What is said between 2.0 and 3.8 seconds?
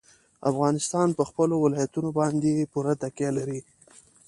باندې پوره تکیه لري.